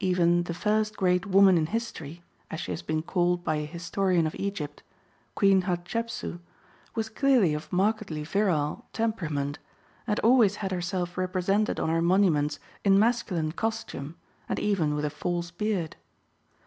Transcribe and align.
Even 0.00 0.42
"the 0.42 0.52
first 0.52 0.94
great 0.94 1.24
woman 1.24 1.56
in 1.56 1.64
history," 1.64 2.22
as 2.50 2.60
she 2.60 2.70
has 2.70 2.82
been 2.82 3.00
called 3.00 3.42
by 3.42 3.56
a 3.56 3.64
historian 3.64 4.26
of 4.26 4.34
Egypt, 4.34 4.82
Queen 5.34 5.62
Hatschepsu, 5.62 6.38
was 6.94 7.08
clearly 7.08 7.54
of 7.54 7.72
markedly 7.72 8.22
virile 8.22 8.84
temperament, 8.92 9.58
and 10.06 10.20
always 10.20 10.56
had 10.56 10.70
herself 10.70 11.16
represented 11.16 11.80
on 11.80 11.88
her 11.88 12.02
monuments 12.02 12.60
in 12.84 12.98
masculine 12.98 13.52
costume, 13.52 14.16
and 14.50 14.58
even 14.58 14.94
with 14.94 15.06
a 15.06 15.08
false 15.08 15.50
beard. 15.50 15.96